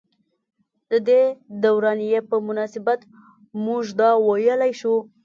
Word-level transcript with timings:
ددې 0.89 1.21
دورانيې 1.63 2.19
پۀ 2.29 2.35
مناسبت 2.47 2.99
مونږدا 3.63 4.09
وئيلی 4.27 4.71
شو۔ 4.79 4.95